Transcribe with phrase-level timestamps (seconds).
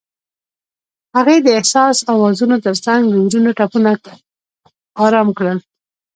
[1.15, 3.91] هغې د حساس اوازونو ترڅنګ د زړونو ټپونه
[5.05, 5.57] آرام کړل.